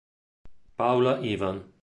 [0.81, 1.61] Paula Ivan